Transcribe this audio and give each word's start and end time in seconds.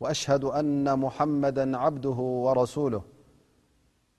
وأشهد 0.00 0.44
أن 0.44 0.98
محمدا 0.98 1.76
عبده 1.78 2.10
ورسوله 2.18 3.02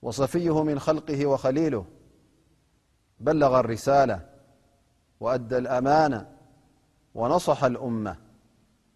وصفيه 0.02 0.64
من 0.64 0.80
خلقه 0.80 1.26
وخليله 1.26 1.86
بلغ 3.20 3.60
الرسالة 3.60 4.26
وأدى 5.20 5.58
الأمان 5.58 6.26
ونصح 7.16 7.64
الأمة 7.64 8.16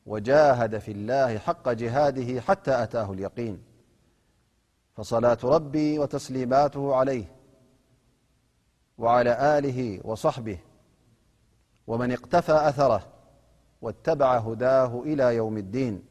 وجاهد 0.05 0.77
في 0.77 0.91
الله 0.91 1.37
حق 1.37 1.69
جهاده 1.69 2.41
حتى 2.41 2.83
أتاه 2.83 3.11
اليقين 3.13 3.63
فصلاة 4.95 5.37
ربي 5.43 5.99
وتسليماته 5.99 6.95
عليهعى 6.95 7.27
ه 9.71 9.99
وصب 10.07 10.55
ومن 11.87 12.11
اقتفى 12.11 12.51
أثره 12.69 13.07
واتبع 13.81 14.37
هداه 14.37 15.01
إلى 15.05 15.35
يوم 15.35 15.57
الدين 15.57 16.10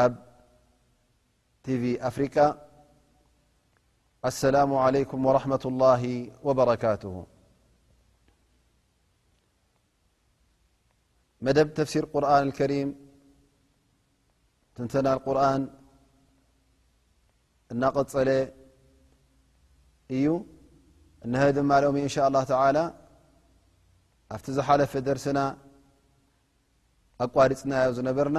ኣብ 0.00 0.12
ቲቪ 1.64 1.84
ፍ 2.16 2.18
لسلم 4.26 4.70
عليكم 4.84 5.18
ورحمة 5.28 5.64
الله 5.70 6.02
وبركه 6.46 7.04
መብ 11.46 11.68
ተفሲر 11.76 12.04
قرن 12.12 12.30
الكرم 12.46 12.88
ተና 14.74 15.06
القرن 15.16 15.62
እናقፀለ 17.72 18.28
እዩ 20.16 20.26
ن 21.32 21.34
إن 22.06 22.12
شء 22.14 22.22
الله 22.28 22.42
تعلى 22.54 22.84
ኣفቲ 24.34 24.46
ዝሓلፈ 24.56 24.92
درسና 25.08 25.38
ኣቋሪፅና 27.26 27.72
ዝነበرና 27.96 28.38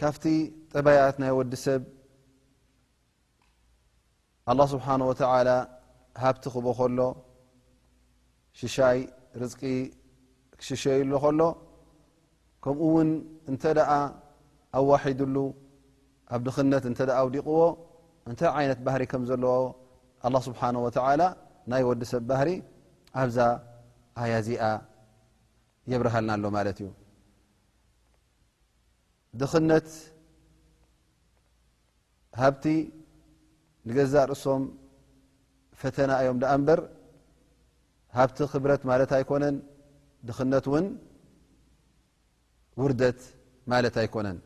ካፍቲ 0.00 0.24
ጠባያት 0.74 1.16
ናይ 1.22 1.30
ወዲ 1.38 1.52
ሰብ 1.64 1.82
ኣላه 4.50 4.66
ስብሓን 4.74 5.02
ወተዓላ 5.10 5.48
ሃብቲ 6.22 6.44
ክቦ 6.54 6.66
ኸሎ 6.78 7.00
ሽሻይ 8.60 8.98
ርዝቂ 9.42 9.62
ክሽሸይሉ 10.58 11.10
ኸሎ 11.24 11.40
ከምኡ 12.64 12.80
እውን 12.86 13.08
እንተ 13.50 13.62
ደኣ 13.78 13.90
ኣዋሒድሉ 14.78 15.36
ኣብ 16.34 16.40
ድኽነት 16.46 16.84
እንተ 16.90 17.00
ደኣ 17.10 17.18
ውዲቕዎ 17.28 17.60
እንታይ 18.30 18.50
ዓይነት 18.58 18.80
ባህሪ 18.86 19.02
ከም 19.12 19.22
ዘለዎ 19.30 19.54
ኣላه 20.26 20.42
ስብሓን 20.48 20.76
ወተዓላ 20.86 21.22
ናይ 21.70 21.82
ወዲ 21.90 22.02
ሰብ 22.12 22.22
ባህሪ 22.32 22.50
ኣብዛ 23.22 23.38
ኣያዚኣ 24.24 24.64
የብርሃልና 25.92 26.30
ሎ 26.44 26.46
ማለት 26.58 26.78
እዩ 26.82 26.88
دኽنት 29.40 29.88
هبቲ 32.40 32.64
نز 33.94 34.12
رእሶም 34.30 34.62
فتና 35.80 36.10
يም 36.26 36.38
دبر 36.42 36.78
هبቲ 38.16 38.36
خብረت 38.52 38.82
ت 39.10 39.12
ኣيكنን 39.18 39.56
دኽنት 40.28 40.66
وردت 42.82 43.20
ማت 43.70 43.96
ኣيكنን 44.02 44.38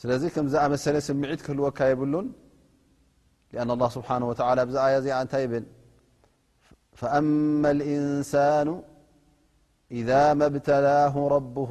ስل 0.00 0.10
كمزኣمሰل 0.34 0.96
سمዒت 1.08 1.40
ክህلወካ 1.46 1.78
يብلን 1.92 2.26
لأن 3.52 3.68
الله 3.74 3.88
سبحنه 3.98 4.26
وتعلى 4.30 4.62
ي 4.94 4.98
ይ 5.42 5.46
ብ 5.52 5.54
فم 7.00 7.62
الإنسن 7.76 8.68
إذ 9.98 10.10
م 10.38 10.40
بتله 10.54 11.14
ربه 11.36 11.70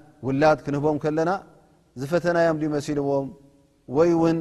ውላድ 0.27 0.59
ክንህቦም 0.65 0.97
ከለና 1.03 1.31
ዝፈተናዮም 2.01 2.57
ድመሲልዎም 2.63 3.27
ወይ 3.97 4.11
ውን 4.21 4.37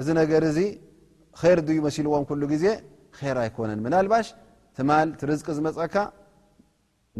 እዚ 0.00 0.08
ነገር 0.20 0.42
እዚ 0.50 0.58
ይር 1.42 1.58
ይመሲልዎም 1.78 2.24
ኩሉ 2.28 2.42
ግዜ 2.52 2.64
ር 3.34 3.36
ኣይኮነን 3.44 3.80
ምናልባሽ 3.84 4.26
ትማል 4.76 5.08
ቲርዝቂ 5.20 5.46
ዝመፀካ 5.58 5.94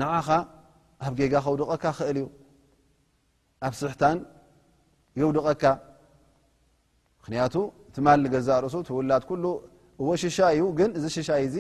ንዓኻ 0.01 0.29
ኣብ 1.07 1.13
ጌጋ 1.21 1.35
ከውድቀካ 1.45 1.85
ኽእል 1.99 2.17
እዩ 2.21 2.27
ኣብ 3.67 3.73
ስሕታን 3.81 4.19
የውድቐካ 5.21 5.65
ምክንያቱ 7.21 7.55
ትማል 7.95 8.19
ንገዛርእሱ 8.27 8.75
ቲ 8.89 8.93
ውላድ 8.99 9.25
ኩሉ 9.31 9.45
እዎ 10.03 10.09
ሽሻ 10.23 10.39
እዩ 10.57 10.63
ግን 10.79 10.91
እዚ 10.99 11.05
ሽሻ 11.17 11.29
እዩ 11.41 11.49
ዚ 11.55 11.59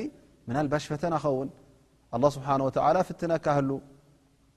ምናልባሽ 0.49 0.85
ፈተና 0.93 1.15
ኸውን 1.27 1.49
ኣه 2.17 2.23
ስብሓ 2.37 2.49
ፍትነካ 3.09 3.45
ህሉ 3.59 3.71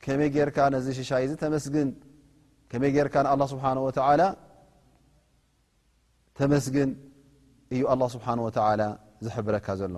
ከመይ 0.04 0.30
ጌርካ 0.36 0.58
ነዚ 0.76 0.88
ሽሻይ 1.00 1.24
እዚ 1.28 1.34
ተመስግን 1.44 1.88
ከመይ 2.72 2.92
ጌርካ 2.96 3.16
ንኣላ 3.26 3.44
ስብሓን 3.54 3.78
ወዓላ 3.86 4.22
ተመስግን 6.40 6.90
እዩ 7.74 7.82
ኣላ 7.92 8.02
ስብሓን 8.16 8.40
ወተዓላ 8.46 8.82
ዝሕብረካ 9.26 9.68
ዘሎ 9.80 9.96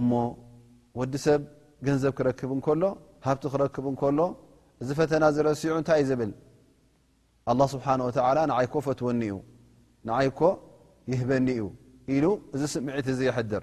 እሞ 0.00 0.10
ወዲ 1.00 1.14
ሰብ 1.26 1.40
ገንዘብ 1.86 2.12
ክረክብ 2.18 2.50
እንከሎ 2.56 2.82
ሃብቲ 3.26 3.44
ክረክብ 3.52 3.84
እንከሎ 3.92 4.18
እዚ 4.82 4.88
ፈተና 4.98 5.24
ዝረሲዑ 5.36 5.72
እንታይይ 5.80 6.04
ዝብል 6.10 6.32
ኣላ 7.50 7.60
ስብሓ 7.74 7.86
ወላ 8.28 8.38
ንዓይኮ 8.52 8.74
ፈትወኒ 8.86 9.20
እዩ 9.30 9.34
ንዓይኮ 10.08 10.40
ይህበኒ 11.12 11.46
እዩ 11.58 11.64
ኢሉ 12.14 12.24
እዚ 12.54 12.62
ስምዒት 12.74 13.06
እዚ 13.14 13.20
ይሕድር 13.30 13.62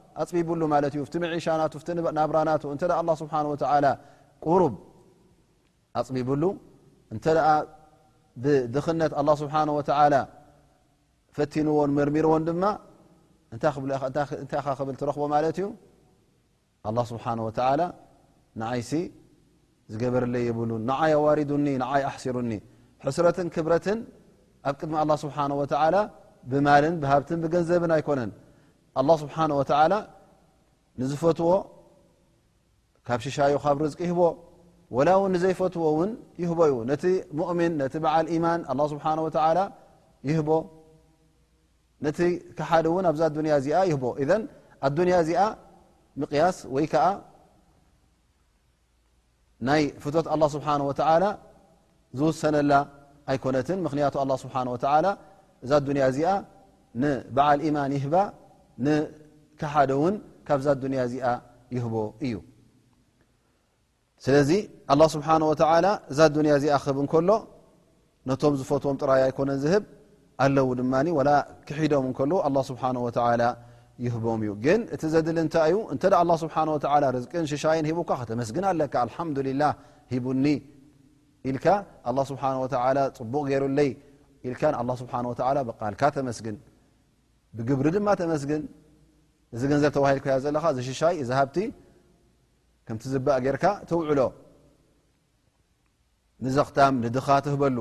ኣፅቢብሉ 0.21 0.61
ማት 0.73 0.85
እዩ 0.95 1.03
ቲ 1.13 1.19
መዒሻናቱ 1.23 1.73
ናብራናቱ 2.17 2.63
እ 2.73 2.77
ኣه 2.99 3.11
ስብሓه 3.21 3.45
ቁርብ 4.45 4.73
ኣፅቢብሉ 5.99 6.43
እንተ 7.13 7.25
ብድኽነት 8.43 9.11
ኣه 9.21 9.27
ስብሓه 9.41 10.19
ፈቲንዎን 11.37 11.91
መርሚርዎን 11.97 12.43
ድማ 12.47 12.63
እንታይ 13.53 13.71
ክብል 14.79 14.95
ትረኽቦ 15.01 15.23
ማለት 15.35 15.57
እዩ 15.61 15.67
ኣله 16.87 16.99
ስብሓ 17.11 17.25
ንዓይሲ 18.61 18.91
ዝገበረለ 19.91 20.35
የብሉን 20.47 20.81
ንዓይ 20.89 21.11
ኣዋሪዱኒ 21.19 21.67
ንዓይ 21.81 22.01
ኣحሲሩኒ 22.09 22.51
ሕስረትን 23.05 23.47
ክብረትን 23.55 23.99
ኣብ 24.69 24.75
ቅድሚ 24.79 24.95
ኣه 25.03 25.09
ስብሓه 25.23 26.01
ብማልን 26.51 26.95
ብሃብትን 27.01 27.39
ብገንዘብን 27.43 27.91
ኣይኮነን 27.95 28.29
ه 28.97 29.01
ስሓه 29.21 30.01
ንዝፈትዎ 31.01 31.51
ካብ 33.07 33.19
ሽሻዮ 33.25 33.55
ካብ 33.63 33.75
ርቂ 33.85 33.95
ይህቦ 34.05 34.19
ላ 35.07 35.09
ው 35.19 35.23
ዘይፈትዎ 35.43 35.85
ውን 35.97 36.11
ይህ 36.41 36.49
እዩ 36.65 36.73
ነቲ 36.89 37.03
ؤምን 37.51 37.71
ነቲ 37.81 37.93
በዓል 38.03 38.25
ማን 38.45 38.61
ይህ 40.29 40.37
ነቲ 42.05 42.19
ሓ 42.93 42.95
ን 43.05 43.07
ኣዛ 43.09 43.21
እዚ 43.61 43.65
ይ 43.71 43.75
ኣያ 44.83 45.15
እዚኣ 45.25 46.43
ስ 46.55 46.57
ወይ 46.75 46.85
ናይ 49.67 49.81
ፍት 50.03 50.15
ه 50.31 50.61
ه 51.09 51.37
ዝውሰነላ 52.19 52.71
ኣይኮነት 53.31 53.67
ክን 54.15 55.97
እዛ 56.07 56.17
ዚ 56.17 56.21
በዓል 57.35 57.59
ማን 57.79 57.91
ይ 57.99 58.01
ካሓደ 59.59 59.91
ውን 60.01 60.15
ካብዛ 60.47 60.67
ያ 60.99 61.03
እዚኣ 61.07 61.25
ይህቦ 61.75 61.95
እዩ 62.25 62.35
ስለዚ 64.25 64.49
ኣ 64.93 64.95
ስብሓ 65.15 65.27
እዛ 65.55 65.61
ኣያ 65.73 65.91
እዚኣ 66.11 66.75
ክህብ 66.85 66.97
እንከሎ 67.03 67.29
ነቶም 68.29 68.53
ዝፈትዎም 68.59 68.97
ጥራይ 69.01 69.21
ኣይኮነን 69.27 69.59
ዝህብ 69.63 69.83
ኣለው 70.43 70.67
ድማ 70.79 70.93
ክሒዶም 71.67 72.07
እከል 72.11 72.55
ስብ 72.69 72.77
ይህቦም 74.05 74.39
እዩ 74.45 74.51
ግን 74.65 74.81
እቲ 74.95 75.01
ዘድል 75.13 75.37
እንታይ 75.41 75.71
እዩ 75.71 75.77
እተ 75.95 76.03
ኣ 76.19 76.23
ስብ 76.43 76.49
ርዝቅን 77.15 77.45
ሽሻይን 77.51 77.85
ሂቡካ 77.89 78.11
ከተመስግን 78.21 78.63
ኣለካ 78.71 78.93
ኣልሓምላ 79.05 79.63
ሂቡኒ 80.13 80.45
ኢልካ 81.49 81.65
ኣ 82.09 82.13
ስብሓ 82.31 82.43
ፅቡቕ 83.19 83.41
ገይሩይ 83.51 83.91
ኢል 84.49 84.55
ስብ 85.01 85.11
ብቃልካ 85.69 86.01
ተመስግን 86.17 86.55
ብግብሪ 87.57 87.87
ድማ 87.95 88.07
ተመስግን 88.21 88.61
እዚ 89.55 89.61
ገንዘብ 89.71 89.91
ተዋሂል 89.95 90.19
ከዮ 90.25 90.35
ዘለኻ 90.43 90.65
ዚሽሻይ 90.77 91.15
እዛ 91.21 91.29
ሃብቲ 91.39 91.57
ከምቲ 92.87 93.03
ዝበእ 93.13 93.35
ጌርካ 93.45 93.65
ትውዕሎ 93.89 94.19
ንዘኽታም 96.43 96.93
ንድኻ 97.05 97.27
ትህበሉ 97.45 97.77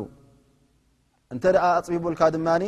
እንተ 1.34 1.44
ደኣ 1.55 1.64
ኣፅቢቡልካ 1.78 2.20
ድማኒ 2.34 2.64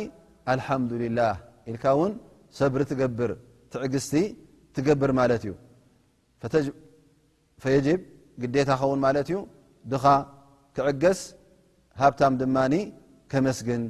ኣልሓምዱልላህ 0.51 1.35
ኢልካ 1.69 1.85
እውን 1.95 2.13
ሰብሪ 2.59 2.81
ትገብር 2.91 3.31
ትዕግዝስቲ 3.71 4.13
ትገብር 4.75 5.11
ማለት 5.19 5.41
እዩ 5.45 5.53
ፈየጅብ 7.63 7.99
ግዴታ 8.41 8.69
ኸውን 8.81 8.99
ማለት 9.05 9.27
እዩ 9.31 9.37
ድኻ 9.91 10.05
ክዕገስ 10.77 11.19
ሃብታም 12.01 12.33
ድማኒ 12.41 12.73
ከመስግን 13.31 13.83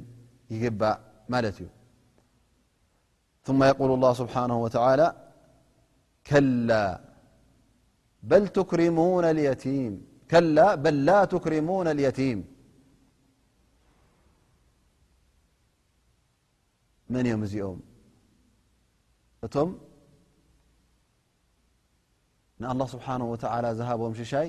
ይግባእ 0.54 0.98
ማለት 1.34 1.58
እዩ 1.62 1.68
ثم 3.48 3.64
يقول 3.72 3.90
الله 3.98 4.14
سبحانه 4.22 4.58
وتعالى 4.64 5.08
كلا 6.30 6.86
بل 8.32 8.44
لا 8.46 8.46
تكرمون 8.58 9.26
اليتيم 11.96 12.42
من 17.14 17.24
م 17.42 17.44
م 17.44 17.46
م 19.68 19.70
نالله 22.64 22.88
سبحانه 22.96 23.26
وتعالى 23.34 23.70
زهبم 23.80 24.12
ششي 24.20 24.48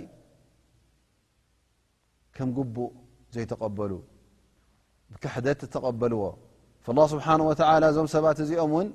كم 2.36 2.48
قب 2.56 2.76
زيتقبل 3.36 3.92
كحدت 5.22 5.60
تقبل 5.76 6.12
فاله 6.86 7.04
ስብሓه 7.12 7.28
እዞም 7.90 8.06
ሰባት 8.14 8.38
እዚኦም 8.44 8.70
እውን 8.74 8.88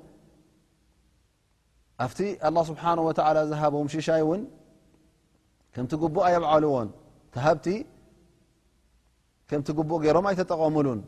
ኣብቲ 2.04 2.18
ه 2.42 2.46
ስብሓه 2.68 2.96
ዝሃቦም 3.50 3.86
ሽሻይ 3.94 4.20
እውን 4.26 4.42
ከምቲ 5.74 5.92
ጉቡእ 6.02 6.24
ኣይባዓልዎን 6.28 6.88
ተሃብቲ 7.34 7.66
ከምቲ 9.48 9.68
ቡእ 9.90 9.98
ገይሮም 10.04 10.26
ኣይተጠቐምሉን 10.30 11.00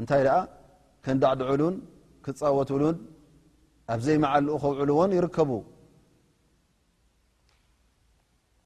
እንታይ 0.00 0.22
ኣ 0.36 0.38
ከንዳዕድዑሉን 1.04 1.74
ክፃወትሉን 2.24 2.96
ኣብ 3.92 4.00
ዘይመዓልኡ 4.06 4.54
ከውዕልዎን 4.62 5.10
ይርከቡ 5.16 5.50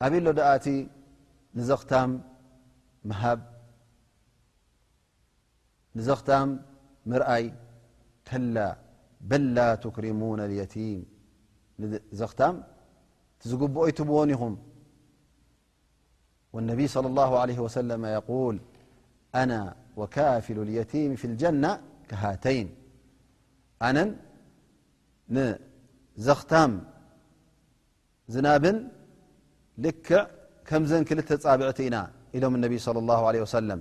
ኣብ 0.04 0.12
ሎ 0.24 0.26
ኣቲ 0.54 0.66
ንዘኽ 1.58 1.82
مرأي 7.10 7.44
كلا 8.28 8.68
بللا 9.30 9.68
تكرمون 9.84 10.38
اليتيم 10.46 11.00
خم 12.30 12.54
تزقبأ 13.40 13.82
يتبن 13.88 14.28
يኹم 14.34 14.54
والنبي 16.54 16.86
صلى 16.94 17.06
الله 17.12 17.30
عليه 17.42 17.58
وسلم 17.66 18.02
يقول 18.18 18.54
أنا 19.42 19.62
وكافل 19.98 20.58
اليتيم 20.66 21.10
في 21.20 21.26
الجنة 21.30 21.72
كهاتين 22.08 22.66
ن 23.96 23.98
نزخم 25.36 26.72
زنبن 28.32 28.76
لكع 29.84 30.20
كم 30.68 30.82
زن 30.90 31.02
كل 31.08 31.18
ابعت 31.54 31.78
ኢن 31.86 31.96
إلم 32.36 32.52
انب 32.58 32.72
صلى 32.86 32.98
الله 33.02 33.20
عليه 33.28 33.40
وسلم 33.46 33.80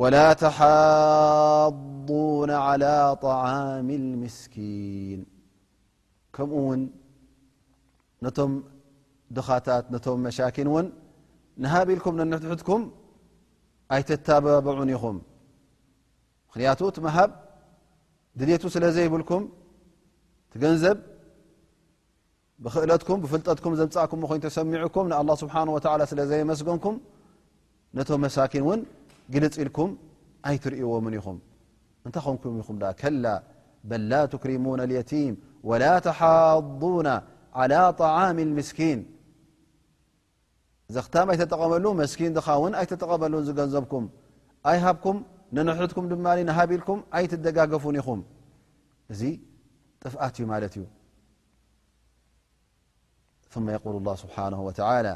ولا 0.00 0.28
تحضون 0.44 2.50
على 2.66 2.94
طعام 3.28 3.88
المسكن 4.00 5.20
ከمኡ 6.36 6.54
ውን 6.66 6.80
ነቶም 8.24 8.52
ድኻታት 9.36 9.84
ቶም 10.04 10.18
مشاكن 10.28 10.66
وን 10.74 10.86
نهቢልكም 11.62 12.14
نكም 12.32 12.82
ኣይتተببعን 13.94 14.90
ይኹም 14.94 15.16
ምክንያቱ 16.48 16.80
مሃብ 17.06 17.30
ድልቱ 18.38 18.62
ስለ 18.74 18.84
ዘይብልكም 18.96 19.42
تገንዘብ 20.52 20.96
بኽእለكم 22.62 23.18
ፍلጠك 23.32 23.64
ዘمፃእك 23.80 24.10
ኮ 24.42 24.44
ሰሚعك 24.58 24.96
الله 25.20 25.34
سبنه 25.40 25.72
و 25.76 25.78
ስل 26.12 26.20
ዘيስك 26.30 26.68
ኪ 28.52 28.54
ን 28.78 28.80
ልፅ 29.44 29.58
ልك 29.68 29.78
ኣይትርእዎም 30.50 31.06
ኹ 31.24 31.26
እ 32.18 32.62
ኹ 32.64 32.70
ل 33.90 33.94
لا 34.10 34.20
تكرሙون 34.32 34.80
اليتم 34.86 35.32
ولا 35.68 35.94
تحضون 36.08 37.08
على 37.60 37.80
طعم 38.02 38.36
الስኪን 38.62 38.98
ክ 41.12 41.16
ኣይጠቀመሉ 41.32 41.84
ስኪ 42.12 42.20
ውን 42.62 42.72
ኣይጠቀመሉ 42.80 43.34
ገንዘብكም 43.58 44.04
ኣይሃብكም 44.70 45.16
نሕكም 45.56 46.04
ድ 46.10 46.12
نሃቢልكም 46.48 46.98
ኣይደጋገፉ 47.16 47.84
ኹም 48.06 48.20
እዚ 49.12 49.20
ጥفኣት 50.02 50.34
እዩ 50.42 50.84
ه 53.54 53.56
ى 55.08 55.10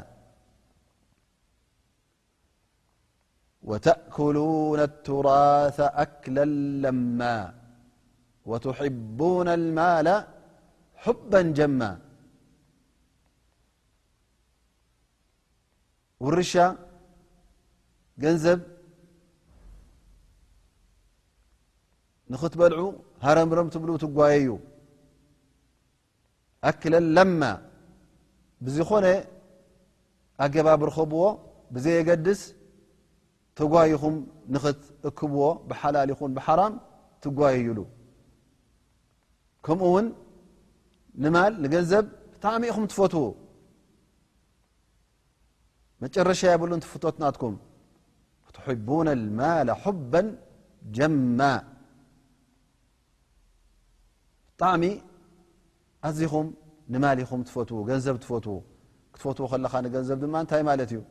وتأكلون 3.71 4.79
التراث 4.89 5.77
أكل 6.05 6.35
اللما 6.49 7.37
وتحبون 8.49 9.47
المال 9.59 10.07
حبا 11.03 11.41
جما 11.57 11.91
ورش 16.23 16.53
نب 18.21 18.61
نتبلع 22.31 22.77
هرمرم 23.25 23.67
تبلو 23.73 23.93
تيي 24.03 24.49
أكل 26.69 26.93
لم 27.17 27.41
بز 28.63 28.77
ن 29.03 29.05
أجب 30.45 30.67
برخب 30.81 31.11
بزيس 31.73 32.41
ትጓኹም 33.59 34.15
እክብዎ 35.09 35.41
بሓላ 35.69 35.95
ኹ 36.19 36.21
بحም 36.37 36.73
ትጓሉ 37.23 37.77
ከምኡውን 39.65 40.05
ማ 41.35 41.37
ንዘብ 41.63 42.05
ብሚ 42.43 42.63
ኹ 42.75 42.85
ትፈትው 42.91 43.25
መጨረሻ 46.03 46.41
يብሉ 46.55 46.71
فት 46.91 47.05
ናكም 47.23 47.55
حبن 48.65 49.07
الማل 49.19 49.69
حبا 49.81 50.21
جማ 50.97 51.39
ብጣዕሚ 54.47 54.83
ኣዝኹም 56.07 56.47
ማ 57.03 57.05
ኹ 57.29 57.31
ትፈት 57.47 57.69
ንብ 58.07 58.17
ትፈትو 58.23 58.57
ትፈትዎ 59.15 59.45
ከኻ 59.51 59.73
ንብ 59.89 59.95
ይ 60.97 61.01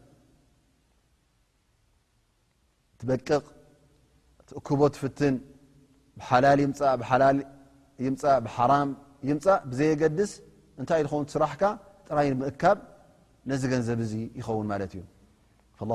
ትበቅቕ 3.00 3.28
ትእክቦ 4.50 4.80
ትፍትን 4.94 5.34
ብሓላል 6.20 6.58
ይምእብሓላል 6.64 7.38
ይምፃእ 8.04 8.36
ብሓራም 8.46 8.90
ይምፃእ 9.30 9.56
ብዘየገድስ 9.70 10.30
እንታይ 10.80 11.00
ዝኸውን 11.04 11.26
ስራሕካ 11.34 11.62
ጥራይ 12.08 12.28
ምእካብ 12.42 12.78
ነዚ 13.50 13.62
ገንዘብ 13.72 13.98
እዚ 14.06 14.12
ይኸውን 14.38 14.66
ማለት 14.72 14.92
እዩ 14.96 15.02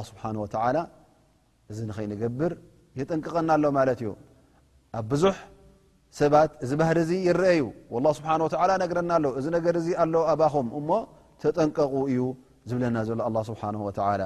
ስብሓ 0.10 0.24
ወተ 0.44 0.56
እዚ 1.72 1.80
ንኸይንገብር 1.90 2.52
የጠንቀቐና 3.00 3.50
ኣሎ 3.58 3.66
ማለት 3.80 4.00
እዩ 4.04 4.10
ኣብ 5.00 5.06
ብዙሕ 5.12 5.38
ሰባት 6.20 6.52
እዚ 6.66 6.72
ባህር 6.80 6.98
እዚ 7.06 7.12
ይረአዩ 7.28 7.62
ላ 8.06 8.08
ስብሓ 8.18 8.30
ነግረና 8.84 9.12
ኣሎ 9.20 9.26
እዚ 9.40 9.46
ነገር 9.58 9.76
እዚ 9.82 9.88
ኣሎ 10.04 10.14
ኣባኹም 10.34 10.68
እሞ 10.80 10.90
ተጠንቀቁ 11.44 11.94
እዩ 12.12 12.20
ዝብለና 12.70 12.98
ዘሎ 13.10 13.20
ኣه 13.30 13.42
ስብሓነ 13.50 13.76
ላ 14.22 14.26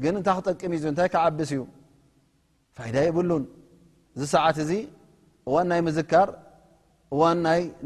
ግን 0.00 0.14
እታ 0.20 0.28
ክጠቅም 0.36 0.72
ዙ 0.82 0.86
ታይ 0.98 1.08
ከዓብስ 1.14 1.50
እዩ 1.54 1.60
ፋይዳ 2.76 2.96
የብሉን 3.06 3.44
ዚ 4.20 4.22
ሰዓት 4.34 4.56
እዚ 4.64 4.70
እዋ 5.48 5.54
ናይ 5.70 5.80
ምዝካር 5.86 6.28
እዋ 7.14 7.22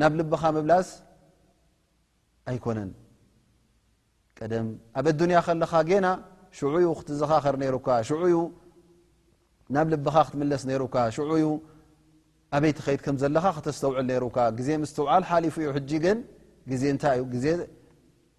ናብ 0.01 0.13
ልብኻ 0.19 0.43
መብላስ 0.57 0.89
ኣይኮነን 2.51 2.91
ቀደም 4.39 4.67
ኣብ 4.99 5.07
ዱንያ 5.21 5.39
ከለኻ 5.47 5.73
ገና 5.91 6.07
ሽዑኡ 6.59 6.87
ክትዘኻኸር 6.99 7.57
ነሩካ 7.63 7.89
ሽዑኡ 8.09 8.37
ናብ 9.75 9.87
ልብኻ 9.95 10.17
ክትምለስ 10.27 10.63
ነሩካ 10.71 10.97
ሽዑኡ 11.17 11.45
ኣበይቲ 12.57 12.79
ኸድ 12.87 13.01
ከም 13.05 13.17
ዘለኻ 13.23 13.45
ክተስተውዕል 13.57 14.07
ነሩካ 14.11 14.37
ግዜ 14.59 14.69
ምስትውዓል 14.83 15.23
ሓሊፉ 15.31 15.57
ዩ 15.67 15.69
ሕጂ 15.77 15.91
ግን 16.05 16.19
ዜ 16.81 16.83
ይ 16.91 16.95
እዩዜ 17.27 17.45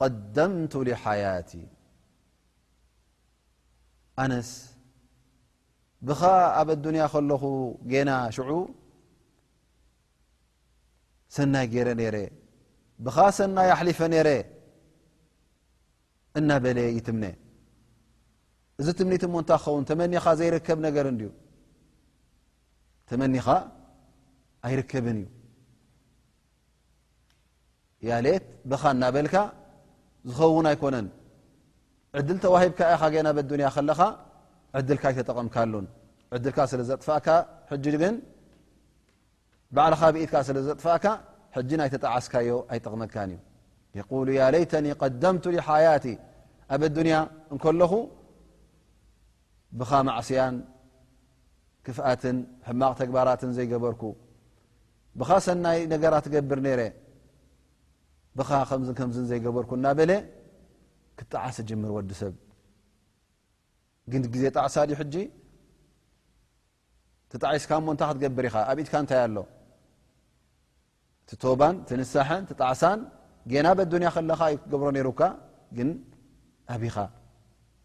قደምቱ 0.00 0.72
ሓያቲ 1.02 1.50
ኣነስ 4.22 4.50
ብኻ 6.08 6.20
ኣብ 6.60 6.68
ኣዱንያ 6.74 7.02
ከለኹ 7.12 7.42
ጌና 7.92 8.10
ሽዑ 8.36 8.50
ሰናይ 11.36 11.66
ጌረ 11.74 11.88
ነረ 12.00 12.16
ብኻ 13.06 13.16
ሰናይ 13.38 13.68
ኣሕሊፈ 13.76 14.00
ነረ 14.12 14.28
እናበለ 16.38 16.78
ይትምነ 16.96 17.24
እዚ 18.80 18.86
ትምኒት 18.98 19.22
ሞንታ 19.32 19.50
ክኸውን 19.62 19.84
ተመኒኻ 19.90 20.24
ዘይርከብ 20.40 20.78
ነገር 20.86 21.06
ዩ 21.24 21.28
ተመኒኻ 23.10 23.46
ኣይርከብን 24.68 25.18
እዩ 25.24 25.28
ያሌት 28.12 28.44
ብ 28.70 28.74
በልካ 29.16 29.34
ዝውን 30.38 30.66
ይነ 30.72 30.96
ድ 32.28 32.38
ተሂብ 32.44 33.12
ና 33.26 33.28
ለኻ 33.90 34.00
ዕድልካ 34.78 35.04
ይተጠቅምካሉን 35.12 35.84
ዕድልካ 36.36 36.58
ስለ 36.70 36.80
ዘጥፋእካ 36.88 37.28
ሕ 37.68 37.74
ግን 38.02 38.14
ባዕልኻ 39.76 40.00
ብኢትካ 40.14 40.34
ስለ 40.48 40.56
ዘጥፋእካ 40.66 41.06
ጂ 41.68 41.70
ናይ 41.80 41.88
ተጣዓስካዮ 41.94 42.48
ኣይጠቕመካን 42.72 43.30
እዩ 44.00 44.10
ሌይተ 44.54 44.72
ምቱ 45.36 45.44
ሓያቲ 45.68 46.06
ኣብ 46.74 46.82
ኣያ 47.06 47.16
እንከለኹ 47.52 47.92
ብኻ 49.80 49.90
ማዕስያን 50.08 50.56
ክፍኣትን 51.86 52.36
ሕማቕ 52.68 52.92
ተግባራትን 53.02 53.50
ዘይገበርኩ 53.58 54.02
ብኻ 55.20 55.30
ሰናይ 55.46 55.78
ነገራ 55.94 56.14
ትገብር 56.26 56.60
ረ 56.80 56.80
ብኻ 58.38 58.50
ከምዚ 58.68 58.88
ከምዝ 58.98 59.16
ዘይገበርኩና 59.30 59.86
በለ 59.98 60.12
ክጣዓሲ 61.18 61.56
ጅምር 61.68 61.90
ወዲ 61.96 62.10
ሰብ 62.20 62.34
ግንግዜ 64.12 64.42
ጣዕሳ 64.56 64.74
ዩ 64.90 64.94
ሕጂ 65.00 65.14
ትጣዓስካ 67.32 67.70
እሞ 67.80 67.86
እንታይ 67.94 68.08
ክትገብር 68.16 68.44
ኢኻ 68.48 68.56
ኣብኢትካ 68.72 68.94
እንታይ 69.02 69.20
ኣሎ 69.26 69.36
ባን 71.60 71.76
ንሳሐን 72.00 72.42
ትጣዕሳን 72.50 72.98
ና 73.66 73.68
ብያ 73.78 74.08
ከለኻ 74.16 74.40
ዩ 74.52 74.56
ትገብሮ 74.64 74.88
ነሩካ 74.98 75.20
ግን 75.78 75.88
ኣብኻ 76.74 76.96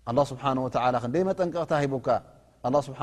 ኣ 0.09 0.23
ስብሓ 0.31 0.43
ክደይ 1.05 1.23
መጠንቀቕታ 1.29 1.71
ሂካ 1.83 2.07
ስብሓ 2.87 2.99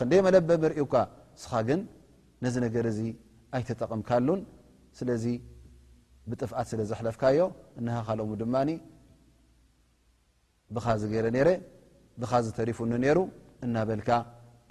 ክንደይ 0.00 0.20
መለበብ 0.26 0.62
ርእካ 0.72 0.94
እስኻ 1.38 1.52
ግን 1.70 1.80
ነዚ 2.44 2.54
ነገር 2.66 2.84
እዚ 2.92 2.98
ኣይተጠቅምካሉን 3.56 4.40
ስለዚ 4.98 5.24
ብጥፍኣት 6.28 6.66
ስለ 6.70 6.80
ዘሐለፍካዮ 6.90 7.40
እሃኻልኦ 7.80 8.26
ድማ 8.42 8.54
ብኻዚ 10.74 11.02
ገረ 11.12 11.26
ረ 11.46 11.50
ብኻዝተሪፉኒ 12.20 12.90
ነይሩ 13.04 13.18
እናበልካ 13.64 14.08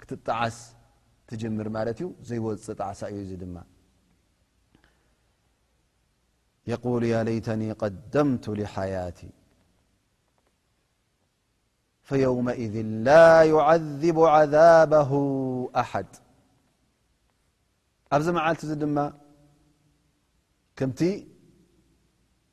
ክትጣዓስ 0.00 0.56
ትጀምር 1.28 1.68
ማለት 1.76 1.98
እዩ 2.00 2.06
ዘይወፅ 2.28 2.66
ጣዓሳ 2.80 3.00
እዩ 3.12 3.20
ዚ 3.30 3.32
ድማ 3.42 3.56
የق 6.70 6.84
ለይተኒ 7.28 7.62
ቀደምቱ 7.82 8.44
ሓያት 8.74 9.20
የውመذ 12.24 12.74
ላ 13.06 13.16
يዓذቡ 13.52 14.18
ኣ 14.30 14.34
ኣብዚ 18.14 18.26
መዓልቲ 18.36 18.62
ድ 18.82 18.84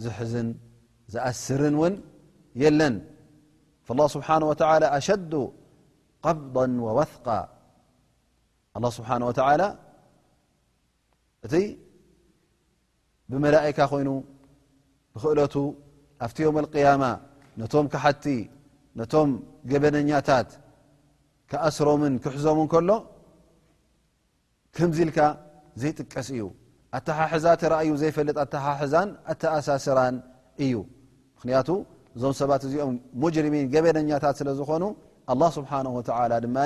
ዝحዝን 0.03 0.49
ዝኣስር 1.13 1.61
ውን 1.81 1.93
ለን 2.79 2.95
فالله 3.87 4.07
ስብሓه 4.15 4.35
ولى 4.49 4.87
ኣሸዱ 4.97 5.33
قብض 6.25 6.55
ووثق 6.85 7.27
لله 8.75 8.91
ስብሓه 8.97 9.23
እቲ 11.45 11.53
ብመላئካ 13.31 13.77
ኮይኑ 13.91 14.09
ንኽእለቱ 15.15 15.55
ኣብቲ 16.25 16.37
ዮም 16.45 16.57
القيማ 16.63 17.03
ነቶም 17.59 17.85
كሓቲ 17.93 18.25
ነቶም 18.99 19.29
ገበነኛታት 19.71 20.49
ኣስሮምን 21.67 22.13
ክሕዞምን 22.23 22.67
ከሎ 22.73 22.89
ከምዚ 24.75 24.97
ልካ 25.09 25.19
ዘይጥቀስ 25.81 26.27
እዩ 26.33 26.43
ኣታ 26.97 27.07
ሓሕዛ 27.19 27.45
ረእዩ 27.73 27.91
ዘይፈልጥ 28.01 28.37
ኣሓሕዛን 28.59 29.09
ኣኣሳስራን 29.31 30.15
እዩ 30.63 30.73
እዞም 32.17 32.33
ሰባት 32.41 32.61
እዚኦም 32.67 32.93
ሙጅርሚን 33.21 33.65
ገበነኛታት 33.73 34.35
ስለ 34.41 34.49
ዝኾኑ 34.59 34.83
ه 35.39 35.41
ስብሓ 35.57 35.71
ድማ 36.45 36.57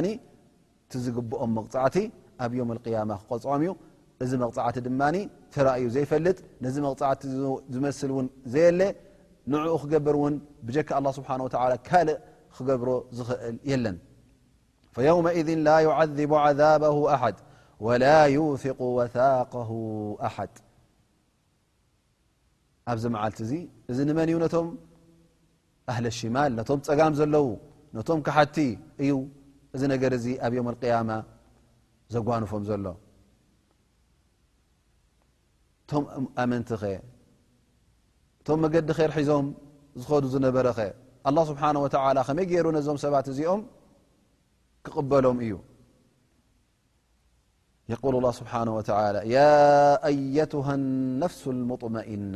ዝግብኦም 1.03 1.51
መቕፃዕቲ 1.57 1.95
ኣብ 2.43 2.51
የም 2.57 2.69
قያማ 2.85 3.11
ክቆፅዖም 3.19 3.61
እዩ 3.63 3.69
እዚ 4.23 4.31
መቕዕቲ 4.43 4.77
ድማ 4.87 5.01
ተራእዩ 5.53 5.85
ዘይፈልጥ 5.95 6.37
ነዚ 6.65 6.75
መቕዕቲ 6.85 7.21
ዝመስል 7.73 8.11
ውን 8.17 8.27
ዘየለ 8.53 8.81
ንኡ 9.51 9.65
ክገብር 9.83 10.15
ውን 10.23 10.35
ብካ 10.67 10.89
ካልእ 11.87 12.17
ክገብሮ 12.55 12.89
ዝኽእል 13.17 13.55
የለን 13.71 13.97
ذ 20.35 20.47
ኣብዚ 22.91 23.03
መዓል 23.13 23.33
እዚ 23.43 23.51
እዚ 23.91 23.97
ንመን 24.09 24.29
ነቶ 24.43 24.53
ኣህ 25.97 26.13
ሽማል 26.19 26.51
ነቶም 26.57 26.79
ፀጋም 26.87 27.13
ዘለው 27.19 27.47
ነቶም 27.95 28.19
ካሓቲ 28.27 28.57
እዩ 29.03 29.11
እዚ 29.75 29.81
ነገር 29.93 30.11
እዚ 30.17 30.25
ኣብ 30.45 30.53
ዮም 30.57 30.67
ያማ 30.91 31.11
ዘጓንፎም 32.13 32.63
ዘሎ 32.69 32.85
እቶም 35.83 36.03
ኣመንቲ 36.43 36.69
ኸ 36.81 36.83
እቶም 38.41 38.57
መገዲ 38.65 38.89
ኸርሒዞም 38.99 39.45
ዝኸዱ 40.01 40.23
ዝነበረ 40.35 40.67
ኸ 40.77 40.83
ስብሓ 41.51 41.63
ከመይ 42.27 42.45
ገይሩ 42.51 42.67
ነዞም 42.77 42.97
ሰባት 43.05 43.27
እዚኦም 43.33 43.61
ክቕበሎም 44.85 45.37
እዩ 45.45 45.53
ስብሓ 48.41 48.53
ኣ 49.01 49.29
ነፍ 51.23 51.35
ሙመና 51.71 52.35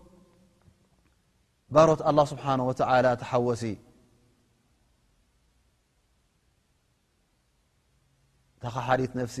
برت 1.75 2.01
الله 2.09 2.25
سبحانه 2.33 2.63
وتعلى 2.69 3.11
تحوس 3.23 3.63
خحلت 8.77 9.11
نفس 9.21 9.37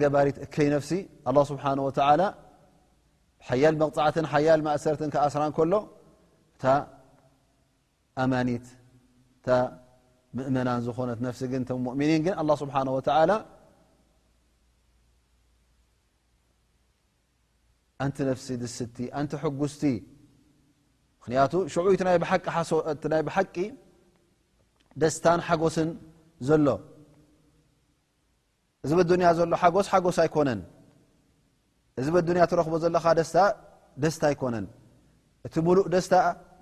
قبرت 0.00 0.36
كي 0.56 0.66
نفس 0.76 0.90
الله 1.28 1.44
سبحانه 1.52 1.82
وتعلى 1.86 2.26
حيل 3.48 3.74
مقعة 3.84 4.16
حل 4.32 4.60
مأثر 4.68 4.94
كأسر 5.14 5.42
كل 5.58 5.72
أمن 8.24 8.46
ممن 10.36 10.64
نت 10.64 11.18
نفس 11.28 11.40
مؤمن 11.86 12.28
الله 12.42 12.56
سبحانه 12.64 12.90
وتلى 12.96 13.36
ኣንቲ 18.04 18.16
ነፍሲ 18.30 18.46
ድስቲ 18.64 18.96
ኣንቲ 19.18 19.32
حጉስቲ 19.42 19.82
ምክንቱ 21.22 21.52
ሽዑ 21.72 21.84
ናይ 22.08 22.18
ብሓቂ 23.28 23.56
ደስታን 25.00 25.40
ሓጎስን 25.48 25.88
ዘሎ 26.48 26.66
እዚ 28.84 28.90
ብያ 29.00 29.28
ዘሎ 29.38 29.52
ጎስ 29.74 29.88
ጎስ 30.04 30.18
ኣይኮነ 30.24 30.48
እዚ 32.00 32.06
ያ 32.42 32.44
ትረኽቦ 32.50 32.74
ዘለኻ 32.84 33.04
ታ 33.34 33.38
ደስታ 34.02 34.22
ኣይኮነን 34.30 34.66
እቲ 35.46 35.54
ሙሉእ 35.66 35.86
ደታ 35.94 36.12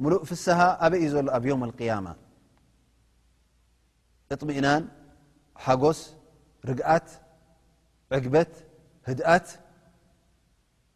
ሙሉእ 0.03 0.21
ፍስሃ 0.29 0.59
ኣበይ 0.85 1.01
ዩ 1.05 1.07
ዘሎ 1.15 1.27
ኣብ 1.37 1.45
ዮም 1.51 1.63
اقያማ 1.69 2.07
እطሚእናን 4.35 4.83
ሓጎስ 5.67 5.99
ርግኣት 6.69 7.09
ዕግበት 8.17 8.53
ህድኣት 9.09 9.47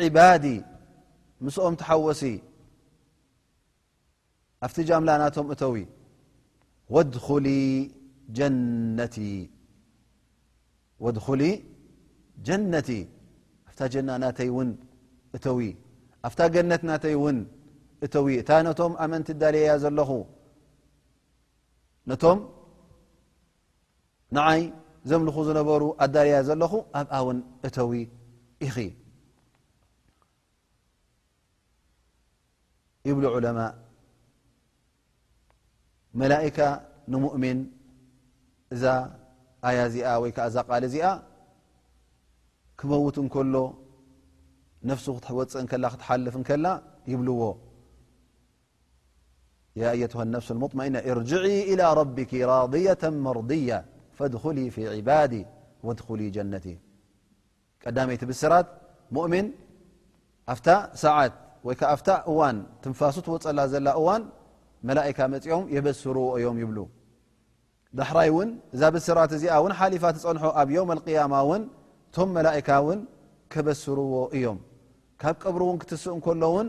ኦም 1.68 1.74
ወሲ 2.06 2.22
ኣ 4.62 4.64
እ 17.08 17.10
እተው 18.04 18.26
እታ 18.42 18.50
ነቶም 18.66 18.92
ኣመንቲ 19.04 19.28
ዳልየያ 19.40 19.70
ዘለኹ 19.82 20.10
ነቶም 22.10 22.38
ንዓይ 24.36 24.62
ዘምልኹ 25.10 25.36
ዝነበሩ 25.48 25.82
ኣዳልያ 26.04 26.36
ዘለኹ 26.48 26.72
ኣብኣ 26.98 27.14
እውን 27.22 27.38
እተዊ 27.66 27.92
ኢኸ 28.68 28.76
ይብሉ 33.08 33.24
ዑለማ 33.36 33.58
መላእካ 36.20 36.58
ንሙእሚን 37.12 37.58
እዛ 38.74 38.84
ኣያ 39.68 39.78
እዚኣ 39.90 40.08
ወይ 40.22 40.30
ከዓ 40.36 40.46
እዛ 40.50 40.56
ቓል 40.68 40.84
እዚኣ 40.88 41.06
ክመውት 42.80 43.16
እንከሎ 43.22 43.54
ነፍሱ 44.88 45.06
ክትወፅእ 45.16 45.62
ንከላ 45.64 45.84
ክትሓልፍ 45.92 46.34
ንከላ 46.42 46.66
ይብልዎ 47.12 47.40
ፍሱ 49.76 50.50
ሙطና 50.62 50.94
እርጅ 51.12 51.30
إلى 51.72 51.84
ረبክ 52.00 52.32
ራضية 52.52 53.02
መርضያ 53.26 53.68
ፈድሊ 54.18 54.58
ፊ 54.74 54.76
ባዲ 55.08 55.32
ድ 55.98 56.20
ጀነቲ 56.36 56.66
ቀዳይቲ 57.82 58.22
ብስራት 58.30 58.66
ؤሚን 59.20 59.46
ኣፍታ 60.52 60.68
ሰዓት 61.02 61.34
ወይ 61.66 61.74
ኣፍታ 61.94 62.08
እዋን 62.30 62.56
ትንፋሱ 62.82 63.16
ወፀላ 63.34 63.58
ዘላ 63.72 63.88
እዋን 64.00 64.22
መላእካ 64.88 65.18
መፅኦም 65.32 65.64
የበስርዎ 65.74 66.24
እዮም 66.38 66.56
ይብሉ 66.62 66.78
ዳሕራይ 67.98 68.28
ውን 68.36 68.48
እዛ 68.74 68.82
ብስራት 68.94 69.30
እዚኣ 69.36 69.52
ውን 69.64 69.72
ሓሊፋ 69.78 70.04
ፀንሖ 70.24 70.42
ኣብ 70.60 70.70
ም 70.90 70.92
ያማ 71.16 71.34
ውን 71.50 71.62
ቶም 72.16 72.28
መላእካ 72.36 72.68
ውን 72.88 73.00
ከበስርዎ 73.52 74.12
እዮም 74.38 74.58
ካብ 75.22 75.34
ቀብሩ 75.44 75.60
ውን 75.70 75.78
ክትስእ 75.82 76.12
እከሎውን 76.18 76.68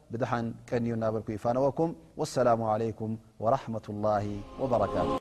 بdحn 0.11 0.45
kنnاbلkifanwكم 0.69 1.87
والسلام 2.19 2.59
عليكم 2.73 3.09
ورحمة 3.39 3.85
الله 3.89 4.25
وبركاته 4.59 5.20